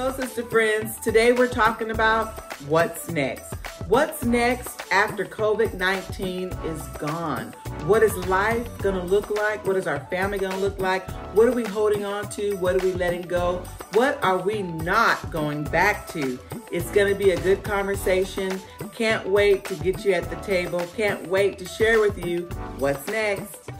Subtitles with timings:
[0.00, 0.96] Hello, sister friends.
[1.00, 2.28] Today we're talking about
[2.62, 3.52] what's next.
[3.86, 7.52] What's next after COVID 19 is gone?
[7.84, 9.66] What is life gonna look like?
[9.66, 11.06] What is our family gonna look like?
[11.34, 12.56] What are we holding on to?
[12.56, 13.62] What are we letting go?
[13.92, 16.38] What are we not going back to?
[16.72, 18.58] It's gonna be a good conversation.
[18.94, 20.80] Can't wait to get you at the table.
[20.96, 22.48] Can't wait to share with you
[22.78, 23.70] what's next.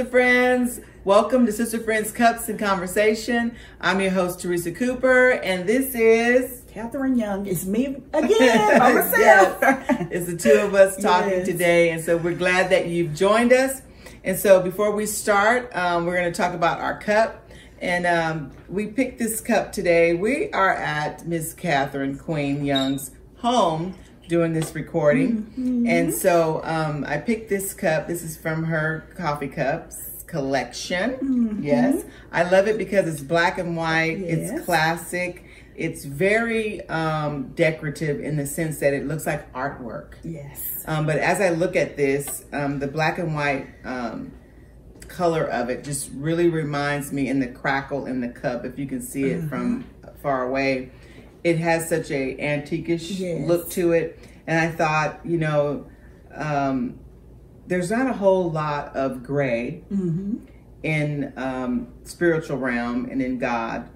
[0.00, 0.80] Sister friends.
[1.04, 3.54] Welcome to Sister Friends Cups and Conversation.
[3.82, 7.44] I'm your host, Teresa Cooper, and this is Catherine Young.
[7.44, 9.58] It's me again by myself.
[9.60, 10.06] Yes.
[10.10, 11.46] It's the two of us talking Yes.
[11.46, 13.82] today, and so we're glad that you've joined us.
[14.24, 17.50] And so before we start, um, we're going to talk about our cup.
[17.82, 20.14] And um, we picked this cup today.
[20.14, 23.94] We are at Miss Catherine Queen Young's home
[24.30, 25.42] doing this recording.
[25.42, 25.86] Mm-hmm.
[25.88, 28.06] And so um, I picked this cup.
[28.06, 31.10] This is from her coffee cups collection.
[31.10, 31.62] Mm-hmm.
[31.64, 32.04] Yes.
[32.30, 34.18] I love it because it's black and white.
[34.20, 35.44] It's classic.
[35.74, 40.14] It's very um, decorative in the sense that it looks like artwork.
[40.22, 40.84] yes.
[40.86, 44.32] Um, but as I look at this, um, the black and white um,
[45.08, 48.86] color of it just really reminds me in the crackle in the cup, if you
[48.86, 49.84] can see it from
[50.22, 50.90] far away.
[51.44, 53.46] It has such a antiquish Yes.
[53.48, 54.18] look to it.
[54.46, 55.86] And I thought, you know,
[56.34, 56.98] um,
[57.66, 59.82] there's not a whole lot of gray
[60.82, 63.88] in um, spiritual realm and in God.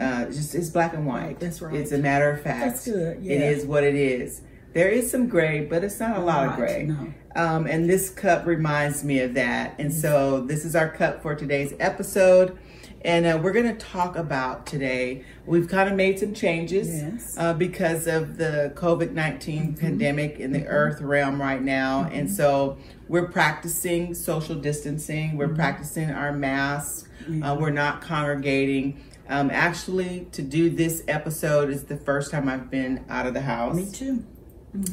[0.00, 1.40] Uh, it's just it's black and white.
[1.40, 1.74] That's right.
[1.74, 2.60] It's a matter of fact.
[2.60, 3.50] That's good, It yeah.
[3.50, 4.42] is what it is.
[4.74, 6.84] There is some gray, but it's not a lot of gray.
[6.86, 7.12] no.
[7.34, 9.74] Um, and this cup reminds me of that.
[9.78, 12.58] And so this is our cup for today's episode.
[13.02, 15.24] And uh, we're going to talk about today.
[15.46, 17.36] We've kind of made some changes Yes.
[17.38, 22.08] uh, because of the COVID 19 pandemic in the earth realm right now.
[22.10, 22.76] And so
[23.06, 27.08] we're practicing social distancing, we're practicing our masks,
[27.42, 29.04] uh, we're not congregating.
[29.28, 33.42] Um, actually, to do this episode is the first time I've been out of the
[33.42, 34.24] house Me too.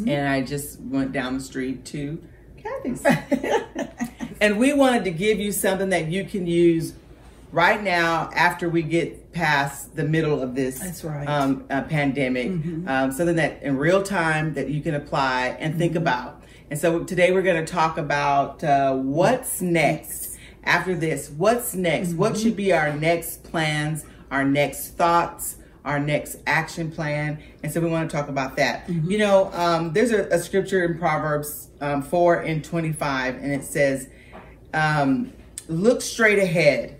[0.05, 2.21] and I just went down the street to
[2.61, 3.03] Kathy's.
[4.41, 6.93] and we wanted to give you something that you can use
[7.55, 11.25] right now after we get past the middle of this right.
[11.25, 12.47] um, uh, pandemic.
[12.85, 16.43] Um, something that in real time that you can apply and think about.
[16.69, 21.29] And so today we're going to talk about uh, what's next after this.
[21.29, 22.13] What's next?
[22.13, 25.57] What should be our next plans, our next thoughts?
[25.85, 27.37] our next action plan.
[27.61, 28.89] And so we want to talk about that.
[28.89, 33.63] You know, um, there's a, a scripture in Proverbs um, 4 and 25, and it
[33.63, 34.09] says,
[34.73, 35.31] um,
[35.67, 36.99] Look straight ahead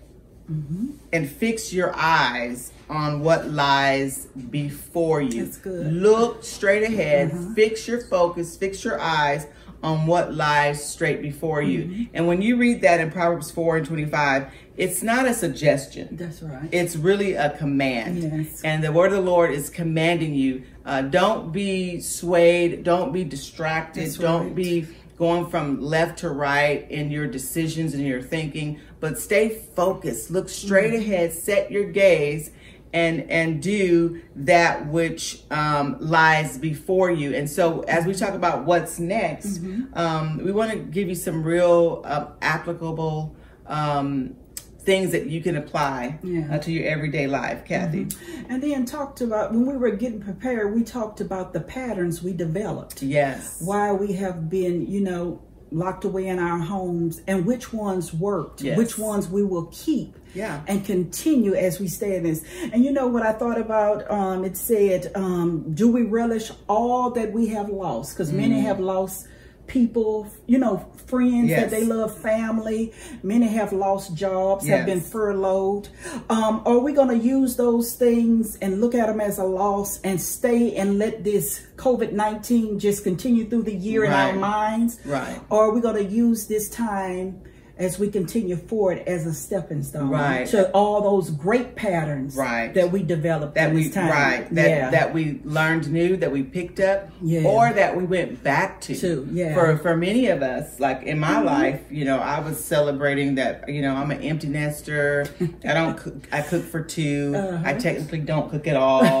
[0.50, 0.92] Mm-hmm.
[1.12, 5.44] and fix your eyes on what lies before you.
[5.44, 5.92] That's good.
[5.92, 7.54] Look straight ahead, mm-hmm.
[7.54, 9.48] fix your focus, fix your eyes
[9.82, 11.84] on what lies straight before you.
[11.84, 12.04] Mm-hmm.
[12.14, 16.16] And when you read that in Proverbs 4 and 25, it's not a suggestion.
[16.16, 16.68] That's right.
[16.72, 18.18] It's really a command.
[18.18, 18.62] Yes.
[18.62, 20.64] And the word of the Lord is commanding you.
[20.84, 22.84] Uh, don't be swayed.
[22.84, 24.16] Don't be distracted.
[24.18, 24.86] Don't be
[25.18, 30.30] going from left to right in your decisions and your thinking, but stay focused.
[30.30, 31.12] Look straight Mm-hmm.
[31.12, 31.32] ahead.
[31.32, 32.50] Set your gaze
[32.92, 37.34] and and do that which um, lies before you.
[37.34, 39.98] And so, as we talk about what's next, Mm-hmm.
[39.98, 43.34] um, we want to give you some real uh, applicable
[43.66, 44.34] um,
[44.78, 46.46] things that you can apply Yeah.
[46.54, 48.06] uh, to your everyday life, Kathy.
[48.48, 52.32] And then talked about when we were getting prepared, we talked about the patterns we
[52.32, 53.02] developed.
[53.02, 53.60] Yes.
[53.64, 58.62] Why we have been, you know, locked away in our homes and which ones worked,
[58.62, 58.76] Yes.
[58.78, 60.60] which ones we will keep Yeah.
[60.68, 62.42] and continue as we stay in this.
[62.72, 64.08] And you know what I thought about?
[64.10, 68.14] Um, it said, um, do we relish all that we have lost?
[68.14, 68.36] Because Mm.
[68.36, 69.26] many have lost
[69.66, 71.60] people, you know, friends Yes.
[71.62, 72.92] that they love, family.
[73.22, 75.88] Many have lost jobs, have been furloughed.
[76.28, 80.00] Um, are we going to use those things and look at them as a loss
[80.02, 84.98] and stay and let this COVID 19 just continue through the year in our minds?
[85.04, 85.40] Right.
[85.50, 87.40] Or are we going to use this time
[87.78, 90.46] as we continue forward as a stepping stone Right.
[90.48, 92.72] to all those great patterns Right.
[92.74, 94.10] that we developed that we this time.
[94.10, 94.90] right that yeah.
[94.90, 97.44] that we learned new that we picked up Yeah.
[97.44, 99.54] or that we went back to To, yeah.
[99.54, 101.46] for for many of us like in my Mm-hmm.
[101.46, 105.26] life you know i was celebrating that you know i'm an empty nester
[105.64, 107.62] i don't cook i cook for 2 Uh-huh.
[107.64, 109.20] i technically don't cook at all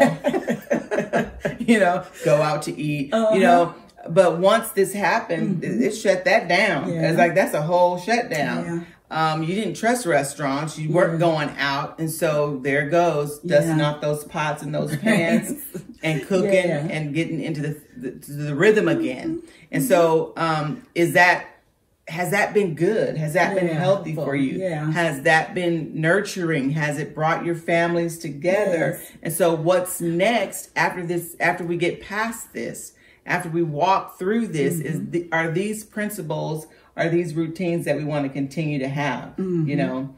[1.58, 3.34] you know go out to eat Uh-huh.
[3.34, 3.74] you know
[4.08, 6.94] but once this happened it, it shut that down Mm-hmm.
[6.94, 7.08] Yeah.
[7.10, 8.64] it's like that's a whole shutdown
[9.10, 9.32] Yeah.
[9.32, 10.78] um, you didn't trust restaurants.
[10.78, 11.18] You weren't Yeah.
[11.18, 15.62] going out, and so there goes dusting off those pots and those pans
[16.02, 19.42] and cooking and getting into the, the the rhythm again.
[19.70, 21.46] And so, um, is that
[22.08, 23.16] has that been good?
[23.16, 24.58] Has that been healthy for you?
[24.60, 24.90] Yeah.
[24.92, 26.70] Has that been nurturing?
[26.70, 28.98] Has it brought your families together?
[29.00, 29.12] Yes.
[29.22, 31.36] And so, what's next after this?
[31.40, 32.92] After we get past this,
[33.26, 35.10] after we walk through this, is Mm-hmm.
[35.10, 36.66] the, are these principles?
[36.96, 39.30] Are these routines that we want to continue to have?
[39.36, 39.68] Mm-hmm.
[39.68, 40.14] You know.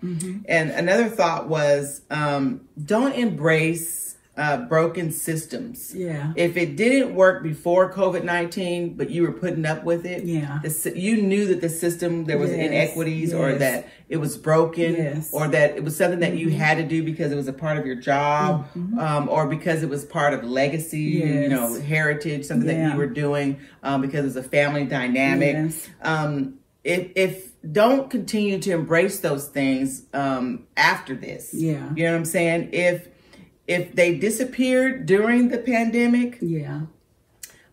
[0.47, 4.08] And another thought was, um, don't embrace
[4.39, 5.93] uh, broken systems.
[5.95, 6.33] Yeah.
[6.37, 10.61] If it didn't work before COVID nineteen, but you were putting up with it, Yeah.
[10.63, 14.95] the you knew that the system there was Yes, inequities, or that it was broken,
[14.95, 15.29] Yes.
[15.29, 15.37] Mm-hmm.
[15.37, 17.79] or that it was something that you had to do because it was a part
[17.79, 18.67] of your job,
[18.99, 23.07] um, or because it was part of legacy, you know, heritage, something that you were
[23.09, 25.55] doing um, because it was a family dynamic.
[25.55, 25.89] Yes.
[26.03, 31.91] Um, if if don't continue to embrace those things um, after this, Yeah.
[31.97, 32.69] you know what I'm saying.
[32.73, 33.09] If
[33.69, 36.81] if they disappeared during the pandemic, Yeah.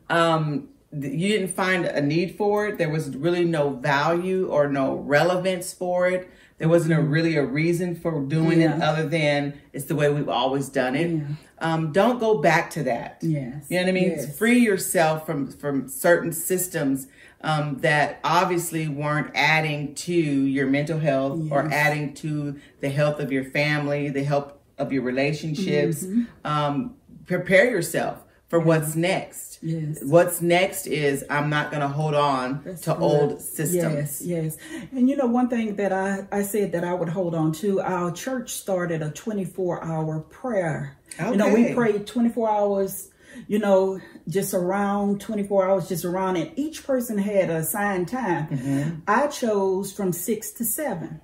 [0.10, 2.78] um, you didn't find a need for it.
[2.78, 6.30] There was really no value or no relevance for it.
[6.58, 8.82] There wasn't a really a reason for doing it Mm-hmm.
[8.82, 11.12] Other than it's the way we've always done it.
[11.12, 11.22] Yeah.
[11.60, 13.18] Um, don't go back to that.
[13.22, 13.66] Yes.
[13.70, 14.10] You know what I mean?
[14.12, 14.38] Yes.
[14.38, 17.08] Free yourself from from certain systems
[17.42, 23.32] um, that obviously weren't adding to your mental health or adding to the health of
[23.34, 26.04] your family, the health of your relationships.
[26.04, 26.24] Mm-hmm.
[26.44, 26.96] Um,
[27.26, 29.60] prepare yourself for what's next.
[29.62, 30.04] Yes.
[30.04, 34.22] What's next is I'm not going to hold on That's to old systems.
[34.22, 34.90] Yes, yes.
[34.92, 37.82] And you know, one thing that I, I said that I would hold on to,
[37.82, 40.98] our church started a 24 hour prayer.
[41.20, 41.32] Okay.
[41.32, 43.10] You know, we prayed 24 hours,
[43.48, 48.48] you know, just around 24 hours, just around, and each person had a assigned time.
[48.48, 49.00] Mm-hmm.
[49.08, 51.22] I chose from six to seven.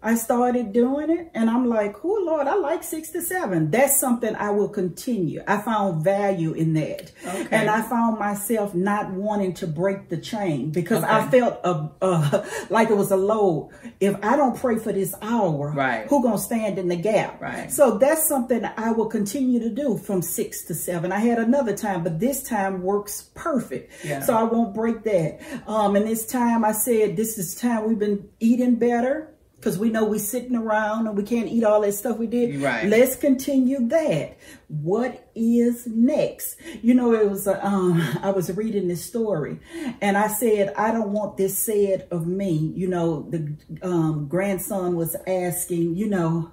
[0.00, 3.70] I started doing it and I'm like, oh Lord, I like six to seven.
[3.70, 5.42] That's something I will continue.
[5.46, 7.10] I found value in that.
[7.26, 7.48] Okay.
[7.50, 12.46] And I found myself not wanting to break the chain because I felt uh, uh,
[12.70, 13.70] like it was a load.
[13.98, 16.06] If I don't pray for this hour, Right.
[16.06, 17.40] who gonna stand in the gap?
[17.40, 17.70] Right.
[17.72, 21.10] So that's something I will continue to do from six to seven.
[21.10, 23.92] I had another time, but this time works perfect.
[24.04, 24.20] Yeah.
[24.20, 25.40] So I won't break that.
[25.66, 29.90] Um, and this time I said, this is time we've been eating better because we
[29.90, 32.62] know we're sitting around and we can't eat all that stuff we did.
[32.62, 32.86] Right.
[32.86, 34.38] Let's continue that.
[34.68, 36.56] What is next?
[36.80, 39.58] You know, it was, uh, um, I was reading this story
[40.00, 42.72] and I said, I don't want this said of me.
[42.76, 46.52] You know, the um, grandson was asking, you know,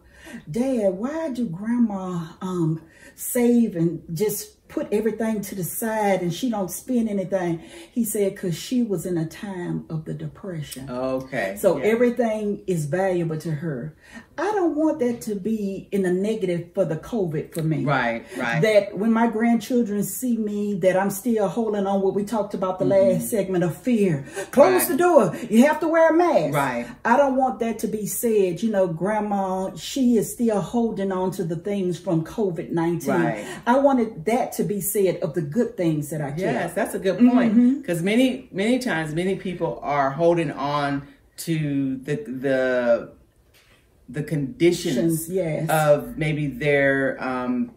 [0.49, 2.81] Dad, why do grandma um,
[3.13, 7.61] save and just put everything to the side and she don't spend anything?
[7.91, 10.89] He said, because she was in a time of the depression.
[10.89, 11.55] Okay.
[11.57, 11.85] So Yeah.
[11.85, 13.95] everything is valuable to her.
[14.37, 17.85] I don't want that to be in a negative for the COVID for me.
[17.85, 18.61] Right, right.
[18.61, 22.79] That when my grandchildren see me, that I'm still holding on what we talked about
[22.79, 23.13] the mm-hmm.
[23.13, 24.25] last segment of fear.
[24.51, 24.81] Close.
[24.81, 24.87] Right.
[24.89, 25.35] the door.
[25.49, 26.53] You have to wear a mask.
[26.53, 26.87] Right.
[27.05, 28.61] I don't want that to be said.
[28.61, 33.07] You know, grandma, she is still holding on to the things from COVID-19.
[33.07, 33.45] Right.
[33.65, 36.39] I wanted that to be said of the good things that I kept.
[36.39, 37.29] Yes, that's a good Mm-hmm.
[37.29, 37.81] point.
[37.81, 41.07] Because many, many times, many people are holding on
[41.37, 43.11] to the the
[44.07, 45.67] the conditions yes.
[45.69, 47.71] of maybe their um,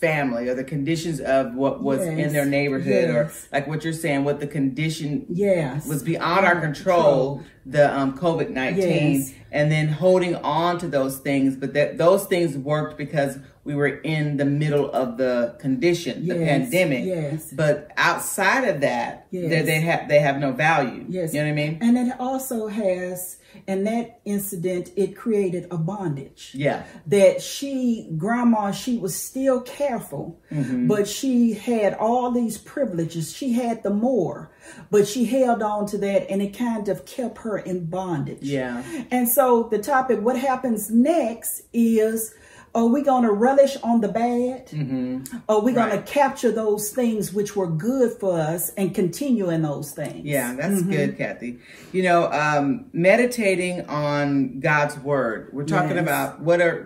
[0.00, 4.24] family or the conditions of what was in their neighborhood or like what you're saying,
[4.24, 5.86] what the condition Yes.
[5.86, 9.34] was beyond our control, the um, COVID nineteen, Yes.
[9.52, 11.54] and then holding on to those things.
[11.56, 16.34] But that those things worked because we were in the middle of the condition, the
[16.34, 17.04] pandemic.
[17.04, 17.52] yes.
[17.52, 19.50] But outside of that, Yes.
[19.50, 21.04] they, they have they have no value.
[21.08, 21.34] Yes.
[21.34, 21.78] You know what I mean?
[21.82, 26.52] And it also has, in that incident, it created a bondage.
[26.54, 26.84] Yeah.
[27.06, 30.86] That she, grandma, she was still careful, Mm-hmm.
[30.92, 33.36] but she had all these privileges.
[33.36, 34.50] She had the more,
[34.90, 38.38] but she held on to that and it kind of kept her in bondage.
[38.40, 38.82] Yeah.
[39.10, 42.34] And so the topic, what happens next is
[42.74, 44.68] Are we going to relish on the bad?
[44.68, 45.36] Mm-hmm.
[45.48, 46.04] Are we going Right.
[46.06, 50.24] to capture those things which were good for us and continue in those things?
[50.24, 50.90] Yeah, that's Mm-hmm.
[50.90, 51.58] good, Kathy.
[51.92, 55.50] You know, um, meditating on God's word.
[55.52, 56.02] We're talking Yes.
[56.02, 56.84] about what are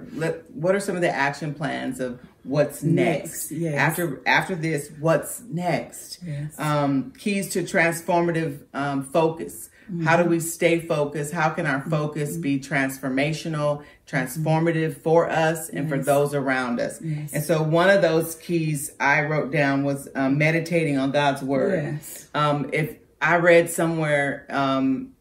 [0.55, 3.51] what are some of the action plans of what's next.
[3.51, 3.75] Next, yes.
[3.75, 6.19] After after this, what's next?
[6.27, 6.55] Yes.
[6.59, 9.69] Um, keys to transformative um, focus.
[10.05, 10.23] How Mm-hmm.
[10.23, 11.33] do we stay focused?
[11.35, 17.01] How can our focus be transformational, transformative for us and for those around us?
[17.03, 17.33] Yes.
[17.33, 21.83] And so, one of those keys I wrote down was um, meditating on God's word.
[21.85, 22.29] Yes.
[22.35, 25.13] Um, if I read somewhere um,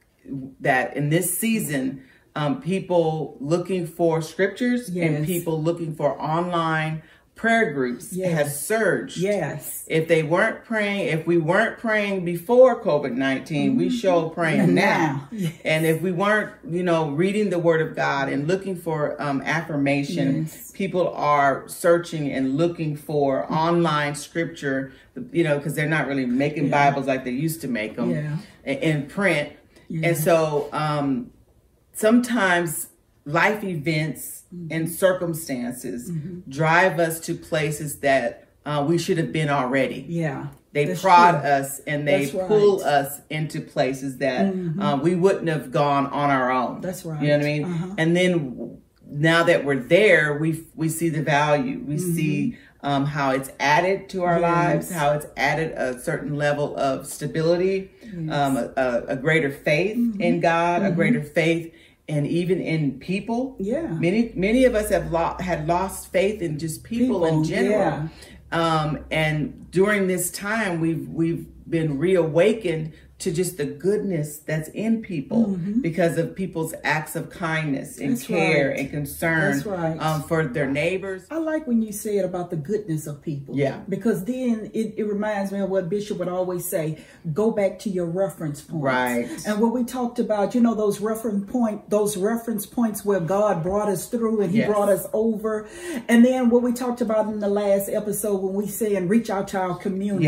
[0.61, 2.03] that in this season,
[2.35, 7.03] um, people looking for scriptures and people looking for online
[7.41, 8.33] prayer groups Yes.
[8.37, 9.17] has surged.
[9.17, 9.83] Yes.
[9.87, 15.27] If they weren't praying, if we weren't praying before COVID 19, we show praying now.
[15.31, 15.35] Mm-hmm.
[15.35, 15.49] Now.
[15.49, 15.53] Yes.
[15.65, 19.41] And if we weren't, you know, reading the Word of God and looking for um,
[19.41, 20.69] affirmation, Yes.
[20.71, 24.93] people are searching and looking for online scripture,
[25.31, 28.37] you know, because they're not really making Bibles like they used to make them Yeah.
[28.71, 29.53] in print.
[29.87, 30.09] Yeah.
[30.09, 31.31] And so um,
[31.93, 32.89] sometimes
[33.25, 34.67] life events Mm-hmm.
[34.73, 36.11] and circumstances
[36.49, 40.05] drive us to places that uh, we should have been already.
[40.09, 40.47] Yeah.
[40.73, 41.49] They That's prod true.
[41.49, 42.47] us and they That's right.
[42.49, 44.47] pull us into places that
[44.79, 46.81] um, we wouldn't have gone on our own.
[46.81, 47.21] That's right.
[47.21, 47.63] You know what I mean?
[47.63, 47.95] Uh-huh.
[47.97, 51.81] And then now that we're there, we we see the value.
[51.85, 54.43] We see um, how it's added to our Mm-hmm.
[54.43, 54.73] Yes.
[54.73, 57.89] lives, how it's added a certain level of stability,
[58.29, 60.19] um, a, a, greater faith Mm-hmm.
[60.21, 61.73] in God, a greater faith,
[62.11, 63.55] and even in people.
[63.59, 63.87] Yeah.
[63.87, 67.79] Many many of us have lo- had lost faith in just people, in general.
[67.79, 68.07] yeah.
[68.51, 75.01] Um, and during this time, we've we've been reawakened to just the goodness that's in
[75.01, 78.11] people because of people's acts of kindness and Mm-hmm.
[78.11, 78.79] That's care right.
[78.79, 79.97] and concern right.
[79.99, 81.25] um, for their neighbors.
[81.31, 83.55] I like when you said about the goodness of people.
[83.55, 83.81] Yeah.
[83.87, 86.97] Because then it, it reminds me of what Bishop would always say
[87.33, 88.83] go back to your reference points.
[88.83, 89.29] Right.
[89.47, 93.63] And what we talked about, you know, those reference point, those reference points where God
[93.63, 94.67] brought us through and He Yes.
[94.69, 95.67] brought us over.
[96.07, 99.29] And then what we talked about in the last episode when we said and reach
[99.29, 100.25] out to our community.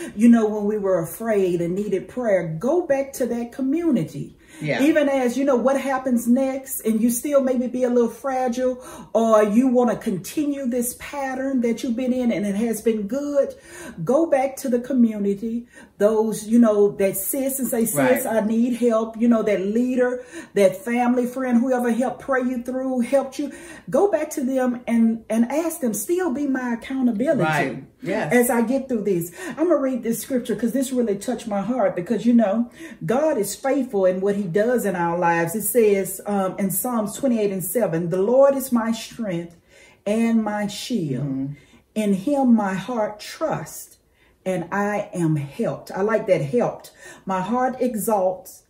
[0.00, 0.10] Yes.
[0.16, 2.25] You know, when we were afraid and needed prayer,
[2.58, 4.36] go back to that community.
[4.60, 4.82] Yeah.
[4.82, 8.82] Even as you know what happens next, and you still maybe be a little fragile,
[9.12, 13.06] or you want to continue this pattern that you've been in and it has been
[13.06, 13.54] good,
[14.02, 15.66] go back to the community.
[15.98, 18.26] Those, you know, that sis and say, sis, Right.
[18.26, 19.16] I need help.
[19.18, 20.22] You know, that leader,
[20.54, 23.50] that family friend, whoever helped pray you through, helped you.
[23.88, 27.84] Go back to them and and ask them, still be my accountability Right.
[28.02, 28.32] Yes.
[28.32, 29.32] as I get through this.
[29.50, 32.70] I'm gonna read this scripture because this really touched my heart because you know
[33.04, 35.54] God is faithful in what He does in our lives.
[35.54, 39.56] It says um, in Psalms 28 and 7, "The Lord is my strength
[40.04, 41.50] and my shield;
[41.94, 43.95] in Him my heart trusts,
[44.46, 46.92] and I am helped." I like that helped.
[47.26, 48.62] My heart exalts,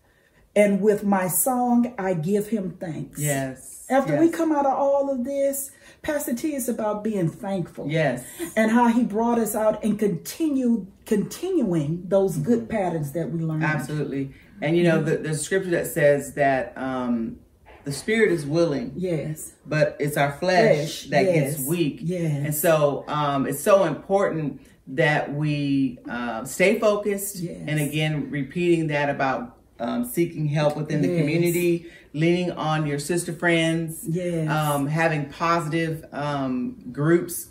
[0.56, 3.20] and with my song I give Him thanks.
[3.20, 3.86] Yes.
[3.88, 4.20] After yes.
[4.20, 5.70] we come out of all of this,
[6.02, 8.24] Pastor T is about being thankful Yes.
[8.56, 13.62] and how he brought us out and continue continuing those good patterns that we learned.
[13.62, 14.32] Absolutely.
[14.60, 17.36] And you know, the, the scripture that says that um,
[17.84, 19.52] the spirit is willing, Yes.
[19.64, 21.98] but it's our flesh, Flesh, that yes, gets weak.
[22.02, 22.44] yes.
[22.44, 27.36] And so um, it's so important that we uh, stay focused.
[27.36, 27.56] Yes.
[27.66, 33.30] And again, repeating that about um, seeking help within the community, leaning on your sister
[33.32, 34.48] friends, Yes.
[34.48, 37.48] um, having positive um, groups,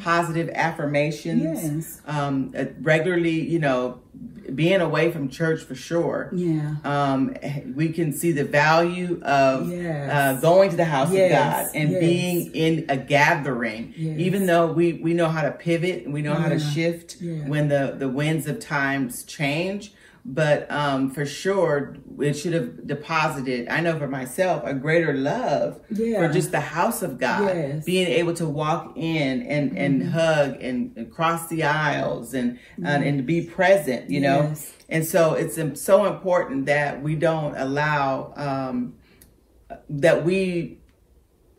[0.00, 1.76] positive affirmations, Mm-hmm.
[1.76, 2.00] Yes.
[2.06, 4.00] um, uh, regularly, you know,
[4.54, 6.76] being away from church for sure Yeah.
[6.82, 7.36] um,
[7.76, 10.10] we can see the value of Yes.
[10.10, 12.00] uh, going to the house Yes, of God and yes.
[12.00, 13.92] being in a gathering.
[13.96, 17.46] Even though we, we know how to pivot and we know how to shift Yeah.
[17.46, 19.92] when the, the winds of times change.
[20.30, 25.80] But um, for sure, it should have deposited, I know for myself, a greater love
[25.90, 26.18] Yeah.
[26.18, 27.44] for just the house of God.
[27.46, 27.56] Yes.
[27.56, 27.86] Mm-hmm.
[27.86, 33.04] Being able to walk in and, and hug and, and cross the aisles and, and,
[33.04, 34.42] and be present, you know?
[34.42, 34.70] Yes.
[34.90, 38.96] And so it's so important that we don't allow um,
[39.88, 40.78] that we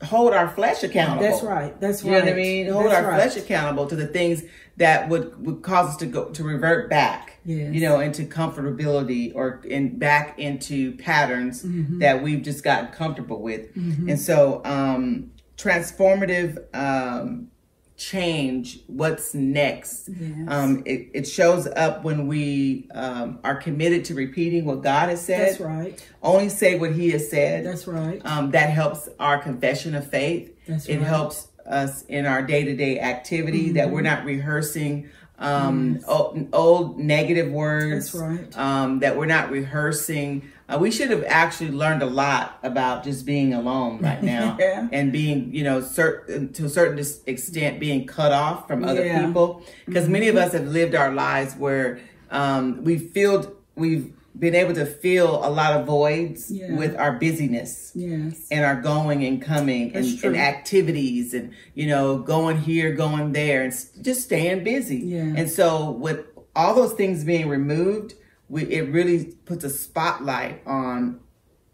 [0.03, 1.23] hold our flesh accountable.
[1.23, 1.79] That's right.
[1.81, 2.11] That's right.
[2.11, 2.71] You know what I mean?
[2.71, 3.21] Hold That's our right.
[3.31, 4.43] flesh accountable to the things
[4.79, 7.39] that would, would cause us to go to revert back.
[7.45, 7.73] Yes.
[7.73, 11.99] You know, into comfortability or in back into patterns Mm-hmm.
[11.99, 13.69] that we've just gotten comfortable with.
[13.75, 17.49] And so um transformative um
[17.97, 20.07] change what's next.
[20.09, 20.47] Yes.
[20.47, 25.19] Um, it, it shows up when we um, are committed to repeating what God has
[25.21, 25.49] said.
[25.49, 26.07] That's right.
[26.23, 27.65] Only say what He has said.
[27.65, 28.21] That's right.
[28.25, 30.55] Um, that helps our confession of faith.
[30.65, 31.05] That's it right.
[31.07, 33.93] helps us in our day to day activity that Mm-hmm.
[33.93, 38.11] we're not rehearsing um, old, old negative words.
[38.11, 38.57] That's right.
[38.57, 40.49] Um, that we're not rehearsing.
[40.67, 44.89] Uh, we should have actually learned a lot about just being alone right now Yeah.
[44.91, 49.19] and being, you know, certain to a certain extent being cut off from other Yeah.
[49.19, 49.27] Mm-hmm.
[49.27, 49.63] people.
[49.85, 51.99] Because many of us have lived our lives where
[52.31, 56.75] um, we feel we've been able to fill a lot of voids Yeah.
[56.75, 58.47] with our busyness Yes.
[58.51, 63.63] and our going and coming and, and activities and you know going here going there
[63.63, 65.33] and just staying busy Yeah.
[65.35, 68.13] and so with all those things being removed
[68.47, 71.19] we, it really puts a spotlight on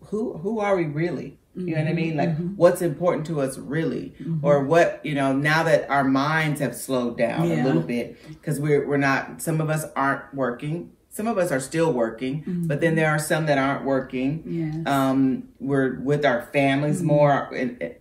[0.08, 1.96] who who are we really you know what I Mm-hmm.
[1.96, 2.18] mean?
[2.18, 5.32] Like what's important to us really, or what you know.
[5.32, 7.64] Now that our minds have slowed down Yeah.
[7.64, 9.42] a little bit, because we're we're not.
[9.42, 10.92] Some of us aren't working.
[11.16, 14.40] Some of us are still working, but then there are some that aren't working.
[14.40, 14.78] Mm-hmm.
[14.80, 14.88] Yes.
[14.88, 17.08] Um, we're with our families Mm-hmm.
[17.08, 17.34] more,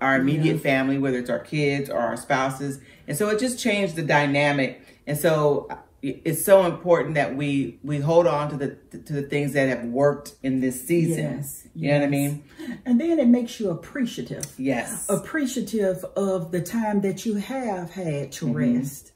[0.00, 3.94] our immediate family, whether it's our kids or our spouses, and so it just changed
[3.94, 4.70] the dynamic.
[5.06, 9.22] And so uh, it's so important that we we hold on to the to the
[9.22, 11.36] things that have worked in this season.
[11.36, 12.44] Yes, You know what I mean?
[12.84, 14.44] And then it makes you appreciative.
[14.58, 15.06] Yes.
[15.08, 18.78] Appreciative of the time that you have had to Mm-hmm.
[18.78, 19.12] rest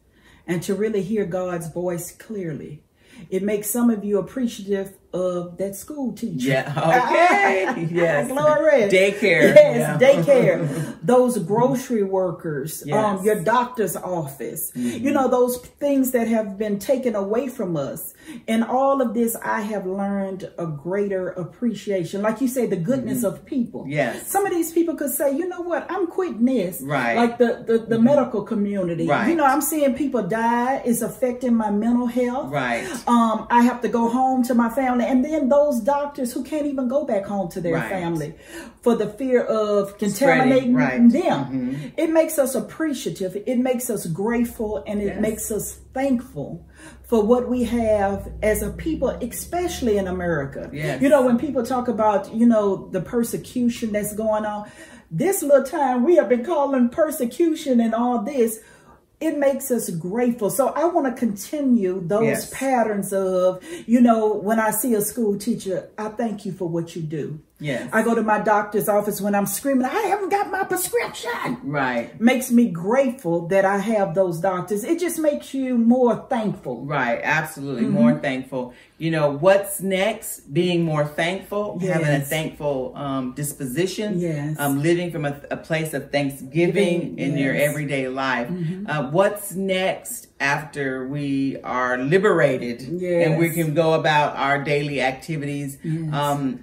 [0.47, 2.83] and to really hear God's voice clearly.
[3.31, 6.49] It makes some of you appreciative of that school teacher.
[6.51, 6.69] Yeah.
[7.09, 7.89] Okay.
[7.91, 8.29] yes.
[8.29, 8.83] Glory.
[8.89, 9.55] Daycare.
[9.55, 9.99] Yes, Yeah.
[10.23, 10.97] daycare.
[11.03, 12.95] those grocery workers, Yes.
[12.97, 13.19] Mm-hmm.
[13.19, 14.71] um, your doctor's office.
[14.75, 18.15] You know, those things that have been taken away from us.
[18.47, 22.21] And all of this, I have learned a greater appreciation.
[22.21, 23.87] Like you say, the goodness of people.
[23.89, 24.27] Yes.
[24.31, 26.81] Some of these people could say, you know what, I'm quitting this.
[26.83, 27.17] Right.
[27.17, 29.07] Like the, the, the medical community.
[29.07, 29.29] Right.
[29.29, 30.83] You know, I'm seeing people die.
[30.85, 32.53] It's affecting my mental health.
[32.53, 32.85] Right.
[33.09, 34.98] Um, I have to go home to my family.
[35.05, 37.91] And then those doctors who can't even go back home to their Right.
[37.91, 38.35] family
[38.83, 41.01] for the fear of contaminating right.
[41.01, 41.09] Mm-hmm.
[41.09, 41.93] them.
[41.97, 43.37] It makes us appreciative.
[43.47, 45.21] It makes us grateful and it Yes.
[45.21, 46.65] makes us thankful
[47.05, 50.71] for what we have as a people, especially in America.
[50.73, 51.01] Yes.
[51.03, 54.69] You know, when people talk about, you know, the persecution that's going on,
[55.11, 58.61] this little time we have been calling persecution and all this.
[59.21, 60.49] It makes us grateful.
[60.51, 62.51] So I want to continue those Yes.
[62.55, 66.95] patterns of, you know, when I see a school teacher, I thank you for what
[66.95, 67.41] you do.
[67.61, 67.91] Yes.
[67.93, 71.59] I go to my doctor's office when I'm screaming, I haven't got my prescription.
[71.65, 72.19] Right.
[72.21, 74.85] Makes me grateful that I have those doctors.
[74.85, 76.85] It just makes you more thankful.
[76.85, 77.83] Right, absolutely.
[77.85, 77.93] Mm-hmm.
[77.95, 78.75] More thankful.
[78.99, 80.53] You know, what's next?
[80.53, 84.57] Being more thankful, having a thankful um, disposition, Yes.
[84.59, 87.69] um, living from a, a place of thanksgiving Giving, in your yes.
[87.71, 88.49] Everyday life.
[88.87, 95.79] Uh, what's next after we are liberated and we can go about our daily activities
[96.13, 96.63] um,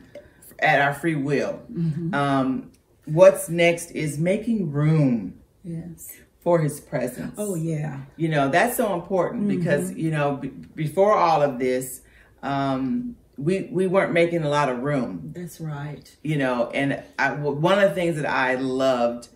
[0.59, 1.61] at our free will?
[1.71, 2.13] Mm-hmm.
[2.13, 2.71] Um,
[3.05, 6.11] what's next is making room Yes.
[6.39, 7.33] for his presence.
[7.37, 8.01] Oh, yeah.
[8.17, 12.01] You know, that's so important because, you know, b- before all of this,
[12.43, 16.15] um, we, we weren't making a lot of room, That's right.
[16.23, 19.27] you know, and I, w- one of the things that I loved,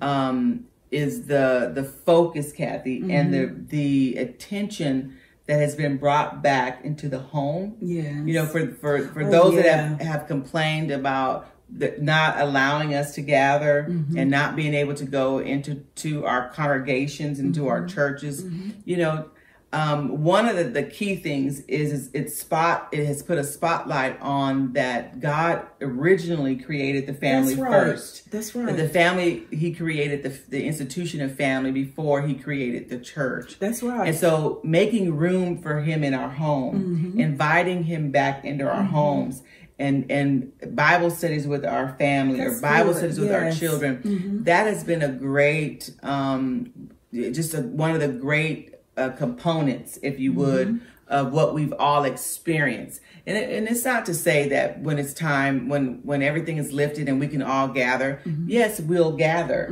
[0.00, 5.17] um, is the, the focus, Kathy, and the, the attention
[5.48, 7.76] that has been brought back into the home.
[7.80, 8.22] Yeah.
[8.22, 12.94] You know, for, for, for Oh, those that have, have complained about the, not allowing
[12.94, 14.18] us to gather Mm-hmm.
[14.18, 17.88] and not being able to go into to our congregations and to our Mm-hmm.
[17.94, 18.44] churches,
[18.84, 19.30] you know,
[19.70, 23.44] um, one of the, the key things is, is it's spot it has put a
[23.44, 27.70] spotlight on that God originally created the family That's right.
[27.72, 28.30] first.
[28.30, 28.74] That's right.
[28.74, 33.58] The family he created the the institution of family before he created the church.
[33.58, 34.08] That's right.
[34.08, 37.20] And so making room for him in our home, Mm-hmm.
[37.20, 39.42] inviting him back into our homes
[39.78, 42.98] and and Bible studies with our family That's or Bible good.
[42.98, 43.54] studies with our Yes.
[43.56, 43.66] Mm-hmm.
[43.66, 44.44] children.
[44.44, 46.72] That has been a great um
[47.12, 50.84] just a, one of the great uh, components, if you would, Mm-hmm.
[51.08, 53.00] of what we've all experienced.
[53.26, 56.70] And, it, and it's not to say that when it's time, when when everything is
[56.72, 58.48] lifted and we can all gather, Mm-hmm.
[58.48, 59.62] yes, we'll gather,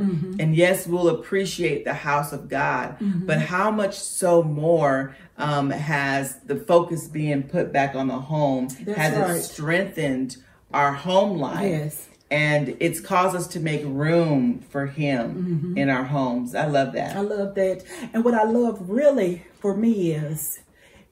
[0.41, 2.87] and yes, we'll appreciate the house of God.
[2.99, 3.25] Mm-hmm.
[3.27, 8.69] But how much so more um, has the focus being put back on the home?
[8.85, 9.37] That's has right.
[9.37, 10.37] it strengthened
[10.73, 11.61] our home life?
[11.69, 12.07] Yes.
[12.29, 16.55] And it's caused us to make room for Him in our homes.
[16.55, 17.11] I love that.
[17.11, 17.19] Mm-hmm.
[17.19, 17.83] I love that.
[18.13, 20.59] And what I love really for me is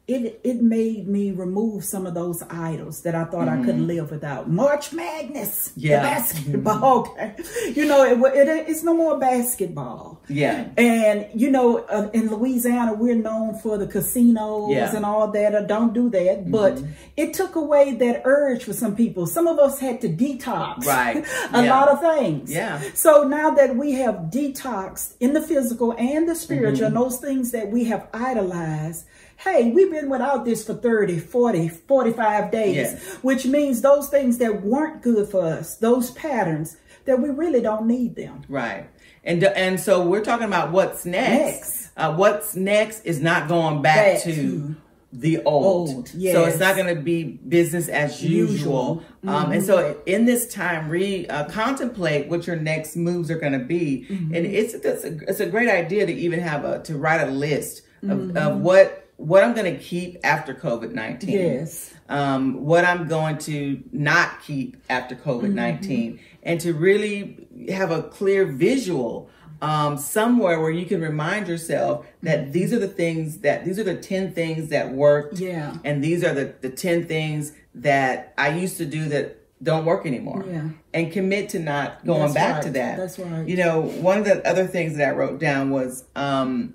[0.07, 4.11] it it made me remove some of those idols that I thought I couldn't live
[4.11, 4.47] without.
[4.49, 6.01] March Madness, the Yeah.
[6.03, 7.17] basketball.
[7.73, 10.21] you know, it, it, it's no more basketball.
[10.27, 10.67] Yeah.
[10.77, 14.87] And you know, uh, in Louisiana, we're known for the casinos Yeah.
[14.87, 14.95] Mm-hmm.
[14.97, 15.55] and all that.
[15.55, 16.51] Uh, don't do that.
[16.51, 16.83] But
[17.17, 19.25] it took away that urge for some people.
[19.25, 21.25] Some of us had to detox, Right.
[21.51, 21.75] a Yeah.
[21.79, 22.51] lot of things.
[22.51, 22.79] Yeah.
[22.93, 26.85] So now that we have detoxed in the physical and the spiritual, Mm-hmm.
[26.85, 29.05] and those things that we have idolized.
[29.37, 33.03] Hey, we've been without this for 30, 40, 45 days, Yes.
[33.21, 37.85] which means those things that weren't good for us, those patterns, that we really don't
[37.85, 38.41] need them.
[38.49, 38.89] Right.
[39.23, 41.39] And and so we're talking about what's next.
[41.39, 41.91] Next.
[41.97, 44.75] Uh, what's next is not going back, Back to, to
[45.13, 45.89] the old.
[45.89, 49.03] old, So it's not going to be business as usual.
[49.23, 49.29] Mm-hmm.
[49.29, 53.53] Um, and so in this time, re uh, contemplate what your next moves are going
[53.53, 54.05] to be.
[54.09, 54.33] Mm-hmm.
[54.35, 57.31] And it's it's a, it's a great idea to even have a to write a
[57.31, 58.37] list of, Mm-hmm.
[58.37, 61.93] of what what I'm going to keep after COVID nineteen Yes.
[62.09, 66.23] um, what I'm going to not keep after COVID 19 Mm-hmm.
[66.43, 69.29] and to really have a clear visual
[69.61, 73.83] um, somewhere where you can remind yourself that these are the things that these are
[73.85, 75.77] the 10 things that worked Yeah.
[75.85, 80.05] and these are the, the 10 things that I used to do that don't work
[80.05, 80.69] anymore Yeah.
[80.93, 82.63] and commit to not going That's back right.
[82.63, 83.47] to that That's right.
[83.47, 86.73] you know one of the other things that I wrote down was um,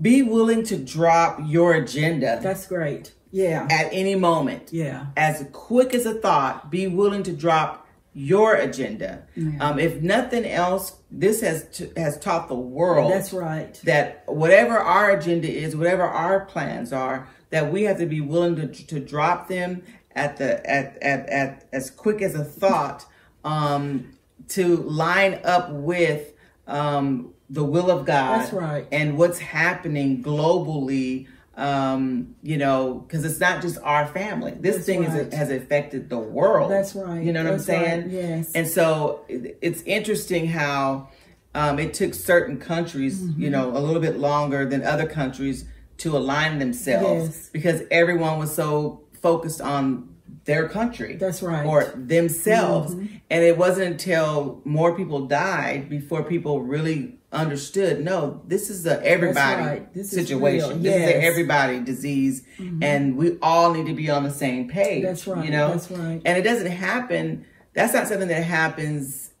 [0.00, 3.14] be willing to drop your agenda That's great.
[3.30, 3.66] Yeah.
[3.70, 4.72] at any moment.
[4.72, 5.06] Yeah.
[5.16, 9.26] As quick as a thought, be willing to drop your agenda.
[9.58, 13.74] Um, if nothing else, this has t- has taught the world That's right.
[13.84, 18.54] that whatever our agenda is, whatever our plans are, that we have to be willing
[18.54, 19.82] to to drop them
[20.14, 23.04] at the at at, at as quick as a thought
[23.44, 24.16] um,
[24.50, 26.34] to line up with
[26.68, 28.40] um, the will of God.
[28.40, 28.86] That's right.
[28.92, 31.28] And what's happening globally.
[31.56, 34.54] Um, you know, because it's not just our family.
[34.58, 35.20] This That's thing right.
[35.28, 36.68] is, has affected the world.
[36.68, 37.22] That's right.
[37.22, 37.86] You know what That's I'm right.
[37.86, 38.10] saying?
[38.10, 38.52] Yes.
[38.56, 41.10] And so it's interesting how
[41.54, 43.40] um, it took certain countries, Mm-hmm.
[43.40, 45.64] you know, a little bit longer than other countries
[45.98, 47.50] to align themselves Yes.
[47.52, 50.13] because everyone was so focused on
[50.44, 51.16] their country.
[51.16, 51.60] That's right.
[51.60, 51.68] Mm-hmm.
[51.68, 52.92] Or themselves.
[52.94, 59.04] And it wasn't until more people died before people really understood no, this is a
[59.04, 59.94] everybody right.
[59.94, 60.78] This is situation.
[60.78, 61.10] is Yes.
[61.10, 61.20] Mm-hmm.
[61.20, 62.44] a everybody disease
[62.80, 65.02] and we all need to be on the same page.
[65.02, 65.44] That's right.
[65.44, 65.70] You know?
[65.70, 66.22] That's right.
[66.24, 67.44] And it doesn't happen.
[67.74, 69.32] That's not something that happens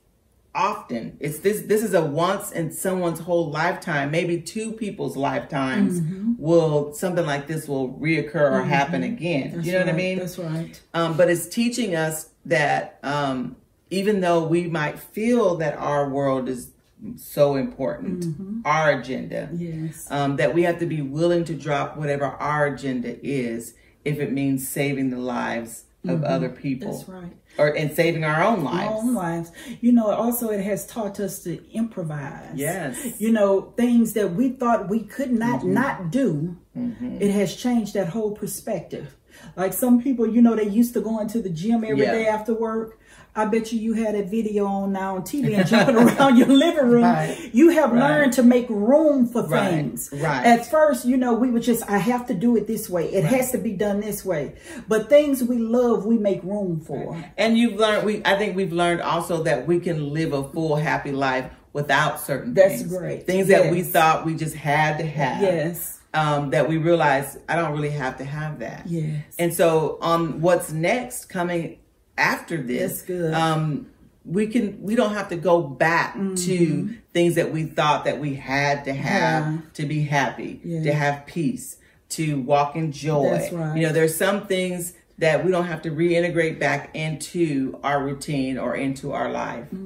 [0.54, 1.16] often.
[1.20, 1.62] It's this.
[1.62, 6.00] This is a once in someone's whole lifetime, maybe two people's lifetimes.
[6.00, 6.34] Mm-hmm.
[6.38, 9.52] Will something like this will reoccur or happen again?
[9.54, 10.18] That's you know what I mean?
[10.18, 10.80] That's right.
[10.92, 13.56] Um, but it's teaching us that um,
[13.90, 16.70] even though we might feel that our world is
[17.16, 18.60] so important, Mm-hmm.
[18.64, 20.10] our agenda, Yes.
[20.10, 24.32] um, that we have to be willing to drop whatever our agenda is if it
[24.32, 27.12] means saving the lives of other people Mm-hmm.
[27.12, 27.36] That's right.
[27.58, 28.88] Or and saving our own lives.
[28.90, 29.52] Our own lives.
[29.80, 32.50] You know, also it has taught us to improvise.
[32.54, 33.20] Yes.
[33.20, 35.74] You know, things that we thought we could not Mm-hmm.
[35.74, 36.56] not do.
[36.76, 39.14] It has changed that whole perspective.
[39.56, 42.12] Like some people, you know, they used to go into the gym every Yeah.
[42.12, 42.98] day after work.
[43.36, 46.46] I bet you you had a video on now on TV and jumping around your
[46.46, 47.02] living room.
[47.02, 47.50] Right.
[47.52, 47.98] You have Right.
[48.00, 49.70] learned to make room for Right.
[49.70, 50.08] things.
[50.12, 50.46] Right.
[50.46, 53.06] At first, you know, we were just, I have to do it this way.
[53.12, 54.52] It has to be done this way.
[54.88, 57.16] But things we love, we make room for.
[57.36, 60.76] And you've learned we I think we've learned also that we can live a full
[60.76, 62.96] happy life without certain That's things.
[62.96, 63.26] great.
[63.26, 65.42] Things that we thought we just had to have.
[65.42, 65.98] Yes.
[66.14, 68.82] Um, that we realize I don't really have to have that.
[68.86, 69.24] Yes.
[69.40, 71.78] And so on what's next coming
[72.16, 73.88] after this, um,
[74.24, 78.34] we can we don't have to go back to things that we thought that we
[78.34, 79.54] had to have Mm-hmm.
[79.56, 79.60] Yeah.
[79.74, 80.82] to be happy, Yeah.
[80.84, 81.76] to have peace,
[82.10, 83.30] to walk in joy.
[83.30, 83.76] That's right.
[83.76, 88.58] You know, there's some things that we don't have to reintegrate back into our routine
[88.58, 89.66] or into our life.
[89.72, 89.78] Yeah.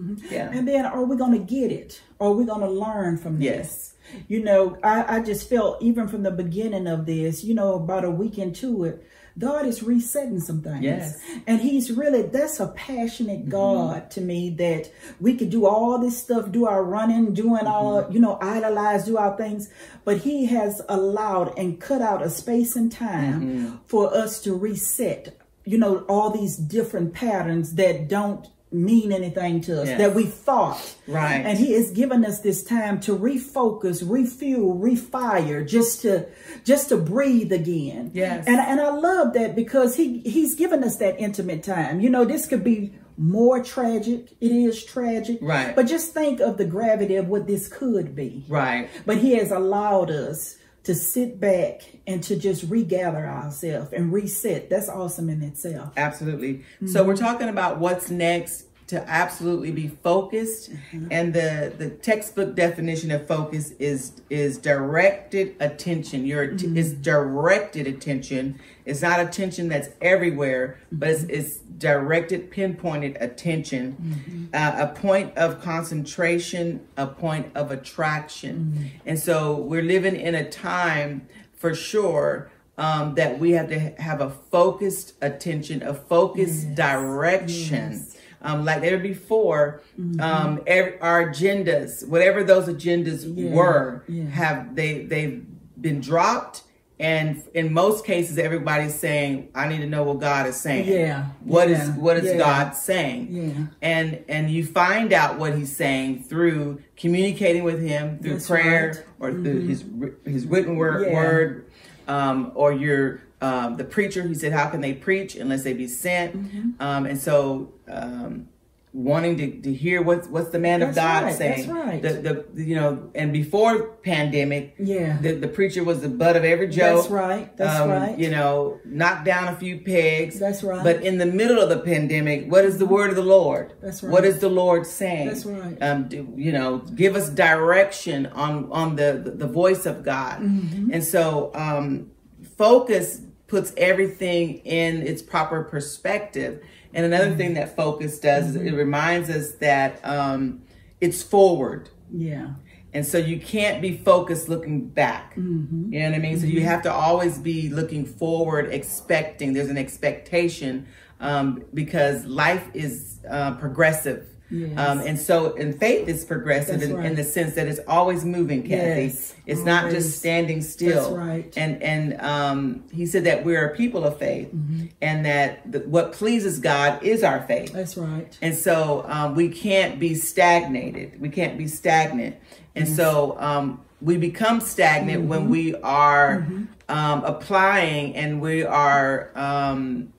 [0.47, 0.59] Mm-hmm.
[0.59, 2.01] And then are we going to get it?
[2.21, 3.45] Are we going to learn from this?
[3.45, 3.95] Yes.
[4.29, 8.05] You know, I, I just felt even from the beginning of this, you know, about
[8.07, 9.05] a week into it,
[9.39, 10.83] God is resetting some things.
[10.83, 11.21] Yes.
[11.47, 13.51] And he's really, that's a passionate mm-hmm.
[13.51, 17.67] God to me that we could do all this stuff, do our running, doing mm-hmm.
[17.69, 19.71] all you know, idolize, do our things.
[20.05, 23.77] But he has allowed and cut out a space and time mm-hmm.
[23.87, 29.81] for us to reset, you know, all these different patterns that don't mean anything to
[29.83, 29.99] us, Yes.
[29.99, 30.97] that we thought.
[31.07, 31.41] Right.
[31.45, 36.27] And he has given us this time to refocus, refuel, refire, just to
[36.65, 38.11] just to breathe again.
[38.15, 38.47] Yes.
[38.47, 42.01] And and I love that because he he's given us that intimate time.
[42.01, 44.29] You know, this could be more tragic.
[44.41, 45.39] It is tragic.
[45.43, 45.75] Right.
[45.75, 48.45] But just think of the gravity of what this could be.
[48.49, 48.89] Right.
[49.07, 50.57] But he has allowed us
[50.89, 54.71] to sit back and to just regather ourselves and reset.
[54.71, 55.93] That's awesome in itself.
[55.99, 56.65] Absolutely.
[56.81, 57.09] So mm-hmm.
[57.09, 61.09] we're talking about what's next to absolutely be focused, mm-hmm.
[61.11, 66.25] and the the textbook definition of focus is is directed attention.
[66.25, 66.77] Your att- mm-hmm.
[66.77, 68.59] it's directed attention.
[68.87, 71.35] It's not attention that's everywhere, but it's, mm-hmm.
[71.35, 79.55] it's directed, pinpointed attention, uh, a point of concentration, a point of attraction, and so
[79.55, 85.15] we're living in a time for sure um, that we have to have a focused
[85.21, 88.07] attention, a focused direction.
[88.41, 89.83] Um, like never before,
[90.21, 94.25] um, every, our agendas, whatever those agendas Yeah, were, yeah.
[94.27, 95.45] have they they've
[95.81, 96.63] been dropped,
[97.01, 101.27] and in most cases, everybody's saying, "I need to know what God is saying." Yeah,
[101.45, 102.39] What is yeah, what is.
[102.39, 103.29] God saying?
[103.31, 103.67] Yeah.
[103.83, 109.05] And and you find out what He's saying through communicating with Him through That's prayer
[109.19, 109.33] right.
[109.33, 109.41] Mm-hmm.
[109.41, 109.85] or through His
[110.25, 111.71] His written word, word
[112.07, 114.23] um, or your um, the preacher.
[114.27, 116.83] He said, "How can they preach unless they be sent?" Mm-hmm.
[116.83, 117.73] Um, and so.
[117.91, 118.49] Um,
[118.95, 122.03] wanting to, to hear what's what's the man of God right, saying that's right.
[122.03, 125.19] the, the you know and before pandemic Yeah.
[125.21, 127.57] the, the preacher was the butt of every joke That's right.
[127.59, 128.19] That's um, right.
[128.19, 130.83] you know knocked down a few pegs That's right.
[130.83, 134.03] but in the middle of the pandemic what is the word of the Lord That's
[134.03, 134.11] right.
[134.11, 135.77] what is the Lord saying That's right.
[135.83, 140.41] um do, you know give us direction on on the the, the voice of God
[140.41, 140.93] Mm-hmm.
[140.95, 142.11] and so um
[142.57, 146.63] focus puts everything in its proper perspective
[146.95, 148.69] and another thing that focus does is Mm-hmm.
[148.69, 150.63] it reminds us that um
[151.01, 152.51] it's forward Yeah.
[152.95, 155.35] and so you can't be focused looking back.
[155.37, 155.93] Mm-hmm.
[155.93, 156.39] You know what I mean?
[156.41, 159.53] So you have to always be looking forward, expecting.
[159.53, 160.87] There's an expectation
[161.21, 164.23] um, because life is uh, progressive.
[164.51, 164.79] Yes.
[164.79, 168.63] Um, and so, and faith is progressive in, in the sense that it's always moving,
[168.63, 169.03] Kathy.
[169.09, 171.15] Yes, it's not just standing still.
[171.17, 171.53] That's right.
[171.57, 174.87] And and um, he said that we're a people of faith, Mm-hmm.
[175.03, 177.73] and that the, what pleases God is our faith.
[177.73, 178.39] That's right.
[178.41, 181.21] And so um, we can't be stagnated.
[181.21, 182.37] We can't be stagnant.
[182.75, 185.29] And so um, we become stagnant Mm-hmm.
[185.29, 186.47] when we are
[186.89, 190.13] um, applying and we are um,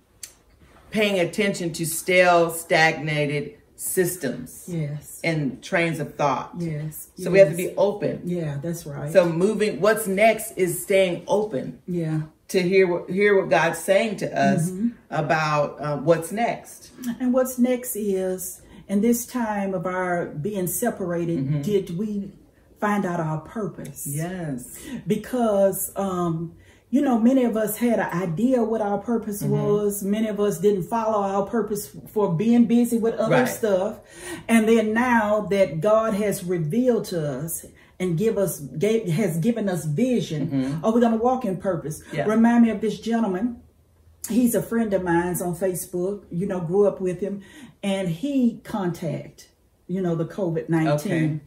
[0.92, 5.22] paying attention to stale, stagnated systems Yes.
[5.24, 6.52] and trains of thought.
[6.58, 7.08] Yes.
[7.18, 8.22] So we have to be open.
[8.26, 9.12] Yeah, that's right.
[9.12, 12.22] So moving, what's next is staying open yeah.
[12.50, 14.90] to hear what hear what God's saying to us Mm-hmm.
[15.10, 16.92] about uh, what's next.
[17.22, 21.62] And what's next is, in this time of our being separated, Mm-hmm.
[21.62, 22.34] did we
[22.82, 24.06] find out our purpose?
[24.06, 24.78] Yes.
[25.08, 26.54] because um
[26.92, 29.52] you know many of us had an idea what our purpose Mm-hmm.
[29.54, 33.48] was many of us didn't follow our purpose for being busy with other Right.
[33.48, 34.00] stuff
[34.48, 37.66] and then now that god has revealed to us
[38.00, 42.02] and give us gave, has given us vision are we going to walk in purpose.
[42.14, 42.26] Yeah.
[42.26, 43.62] remind me of this gentleman
[44.30, 47.42] he's a friend of mine's on facebook you know grew up with him
[47.84, 49.50] and he contact
[49.88, 51.40] you know the covid-19 Okay.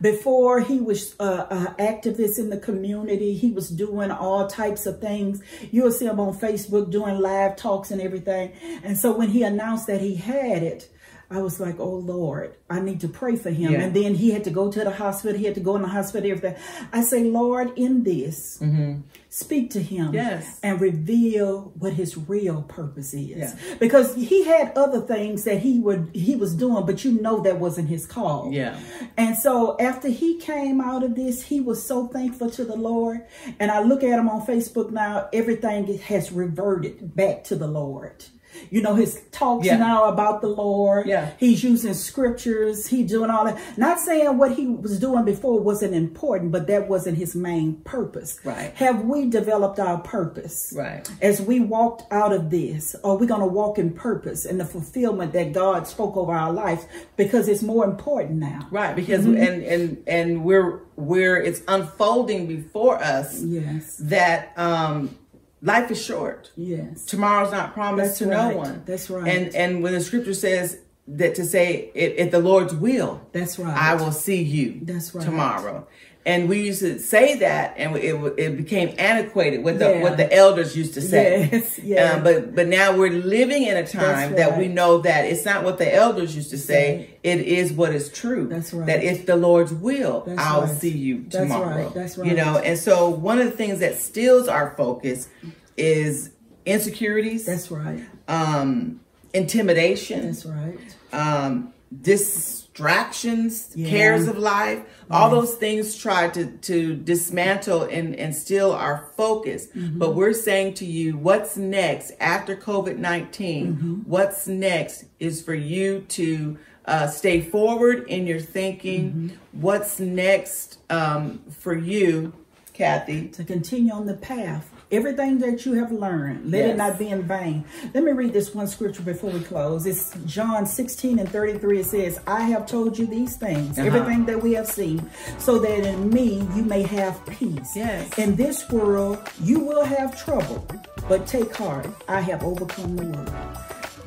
[0.00, 3.34] Before he was uh, activist in the community.
[3.34, 5.42] He was doing all types of things.
[5.70, 8.52] You'll see him on facebook doing live talks and everything.
[8.82, 10.90] And so when he announced that he had it
[11.32, 13.72] I was like, oh Lord, I need to pray for him.
[13.72, 13.80] Yeah.
[13.80, 15.38] And then he had to go to the hospital.
[15.38, 16.60] He had to go in the hospital, everything.
[16.92, 19.00] I say, Lord, in this, mm-hmm.
[19.30, 20.12] speak to him.
[20.12, 20.60] Yes.
[20.62, 23.28] and reveal what his real purpose is.
[23.36, 23.54] Yeah.
[23.78, 27.58] Because he had other things that he would he was doing, but you know that
[27.58, 28.50] wasn't his call.
[28.52, 28.78] Yeah.
[29.16, 33.26] And so after he came out of this, he was so thankful to the Lord.
[33.58, 38.24] And I look at him on Facebook now, everything has reverted back to the Lord.
[38.70, 39.76] You know, his talks Yeah.
[39.78, 41.06] now about the Lord.
[41.06, 41.30] Yeah.
[41.38, 42.86] He's using scriptures.
[42.86, 43.58] He doing all that.
[43.76, 48.38] Not saying what he was doing before wasn't important, but that wasn't his main purpose.
[48.44, 48.72] Right.
[48.76, 50.72] Have we developed our purpose?
[50.76, 51.08] Right.
[51.20, 54.64] As we walked out of this, are we going to walk in purpose and the
[54.64, 56.84] fulfillment that God spoke over our life?
[57.16, 58.68] Because it's more important now.
[58.70, 59.36] Right, because Mm-hmm.
[59.42, 63.96] and and and we're we're it's unfolding before us Yes.
[64.00, 65.16] that um
[65.62, 66.50] life is short.
[66.56, 67.04] Yes.
[67.06, 68.50] Tomorrow's not promised That's to right.
[68.52, 68.82] no one.
[68.84, 69.28] That's right.
[69.28, 73.58] And and when the scripture says that to say if, if the Lord's will, That's
[73.58, 73.76] right.
[73.76, 75.24] I will see you That's right.
[75.24, 75.86] tomorrow.
[76.24, 79.64] And we used to say that, and it it became antiquated.
[79.64, 80.02] What the Yeah.
[80.02, 81.48] what the elders used to say.
[81.50, 82.12] Yes, yeah.
[82.12, 85.64] Um, but but now we're living in a time that we know that it's not
[85.64, 86.96] what the elders used to say.
[86.96, 87.18] Right.
[87.24, 88.46] It is what is true.
[88.46, 88.86] That's right.
[88.86, 90.70] That if the Lord's will, That's I'll right.
[90.80, 91.74] see you tomorrow.
[91.74, 91.94] That's right.
[91.94, 92.28] That's right.
[92.30, 95.28] You know, and so one of the things that steals our focus
[95.76, 96.30] is
[96.66, 98.00] insecurities, That's right.
[98.28, 99.00] um,
[99.34, 100.78] intimidation, That's right.
[101.12, 103.90] um, dis distractions, Yeah.
[103.90, 104.80] cares of life,
[105.10, 109.66] all those things try to, to dismantle and, and steal our focus.
[109.68, 109.98] Mm-hmm.
[109.98, 113.66] But we're saying to you, what's next after COVID 19?
[113.66, 113.94] Mm-hmm.
[114.06, 119.12] What's next is for you to uh, stay forward in your thinking.
[119.12, 119.60] Mm-hmm.
[119.60, 122.32] What's next um, for you,
[122.72, 123.28] Kathy?
[123.28, 124.71] to continue on the path.
[124.92, 126.70] Everything that you have learned, let Yes.
[126.74, 127.64] it not be in vain.
[127.94, 129.86] Let me read this one scripture before we close.
[129.86, 131.80] It's John 16 and 33.
[131.80, 133.86] It says, I have told you these things, Uh-huh.
[133.86, 137.74] everything that we have seen, so that in me you may have peace.
[137.74, 138.06] Yes.
[138.18, 140.62] In this world you will have trouble,
[141.08, 141.86] but take heart.
[142.06, 143.30] I have overcome the world.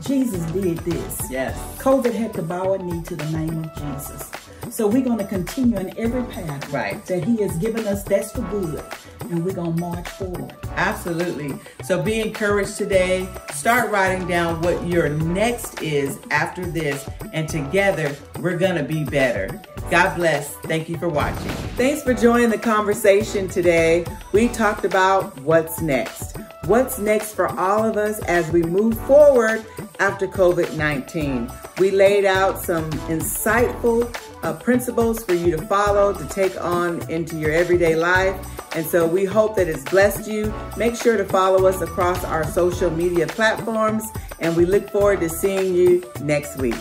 [0.01, 1.17] Jesus did this.
[1.31, 1.57] Yes.
[1.79, 4.29] COVID had to bow a knee to the name of Jesus.
[4.69, 7.03] So we're going to continue in every path Right.
[7.05, 8.03] that He has given us.
[8.03, 8.83] That's for good,
[9.31, 10.53] and we're going to march forward.
[10.75, 11.57] Absolutely.
[11.83, 13.27] So be encouraged today.
[13.51, 19.03] Start writing down what your next is after this, and together we're going to be
[19.03, 19.61] better.
[19.89, 20.55] God bless.
[20.63, 21.51] Thank you for watching.
[21.77, 24.05] Thanks for joining the conversation today.
[24.31, 26.37] We talked about what's next.
[26.65, 29.63] What's next for all of us as we move forward
[29.99, 31.51] after COVID 19?
[31.79, 37.37] We laid out some insightful uh, principles for you to follow to take on into
[37.37, 38.35] your everyday life.
[38.75, 40.53] And so we hope that it's blessed you.
[40.77, 44.03] Make sure to follow us across our social media platforms,
[44.39, 46.75] and we look forward to seeing you next week.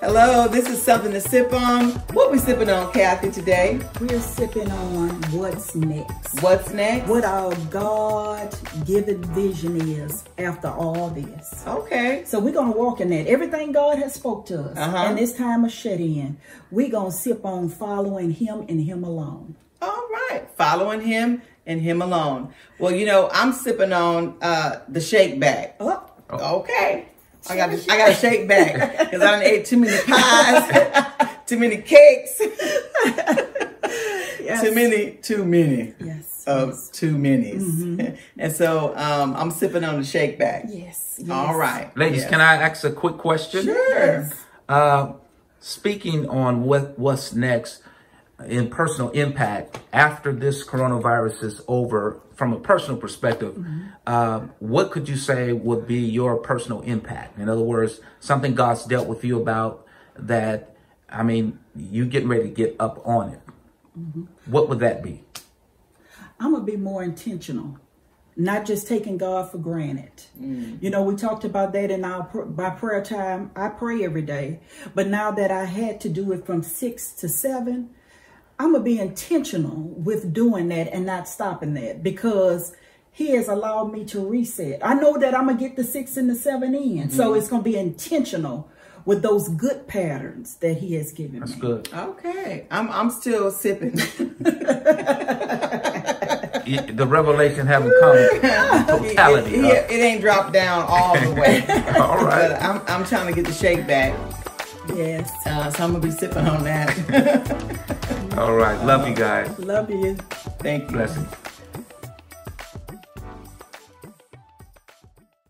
[0.00, 1.90] Hello, this is something to sip on.
[2.14, 3.80] What we sipping on, Kathy, today?
[4.00, 6.40] We're sipping on what's next.
[6.40, 7.08] What's next?
[7.08, 8.54] What our God
[8.86, 11.64] given vision is after all this.
[11.66, 12.22] Okay.
[12.26, 13.26] So we're gonna walk in that.
[13.26, 15.08] Everything God has spoke to us Uh-huh.
[15.10, 16.36] in this time of shut in,
[16.70, 19.56] we're gonna sip on following Him and Him alone.
[19.82, 20.44] All right.
[20.56, 22.52] Following him and him alone.
[22.80, 25.76] Well, you know, I'm sipping on uh the shake back.
[25.80, 27.06] Oh, Okay.
[27.48, 31.36] I got to, I got to shake back because I done ate too many pies,
[31.46, 32.40] too many cakes,
[34.40, 34.62] yes.
[34.62, 36.44] too many, too many Yes.
[36.46, 37.82] of too many's.
[38.38, 40.64] And so um, I'm sipping on the shake back.
[40.68, 41.16] Yes.
[41.18, 41.30] yes.
[41.30, 41.94] All right.
[41.96, 42.30] Ladies, Yes.
[42.30, 43.64] can I ask a quick question?
[43.64, 44.30] Sure.
[44.68, 45.12] Uh,
[45.60, 47.82] speaking on what what's next
[48.46, 53.86] in personal impact after this coronavirus is over, from a personal perspective, mm-hmm.
[54.06, 57.38] uh, what could you say would be your personal impact?
[57.38, 60.76] In other words, something God's dealt with you about that.
[61.08, 63.40] I mean, you getting ready to get up on it.
[63.98, 64.24] Mm-hmm.
[64.46, 65.24] What would that be?
[66.40, 67.78] I'm gonna be more intentional,
[68.36, 70.12] not just taking God for granted.
[70.40, 70.80] Mm.
[70.80, 73.50] You know, we talked about that in our by prayer time.
[73.56, 74.60] I pray every day,
[74.94, 77.90] but now that I had to do it from six to seven,
[78.58, 82.74] I'm gonna be intentional with doing that and not stopping that because
[83.12, 84.80] He has allowed me to reset.
[84.84, 87.62] I know that I'm gonna get the six and the seven in, so it's gonna
[87.62, 88.68] be intentional
[89.04, 91.38] with those good patterns that He has given me.
[91.40, 91.60] That's me.
[91.60, 91.88] good.
[91.94, 92.66] Okay.
[92.70, 93.98] I'm, I'm still sipping.
[96.68, 99.54] The revelation haven't come in totality.
[99.56, 101.64] It, it- it ain't dropped down all the way.
[101.98, 102.50] All right.
[102.50, 104.14] But I'm, I'm trying to get the shake back.
[104.94, 108.14] Yes, Uh, so I'm going to be sipping on that.
[108.38, 108.80] All right.
[108.84, 109.58] Love you guys.
[109.58, 110.14] love you.
[110.62, 110.96] Thank you.
[110.96, 111.28] Blessings.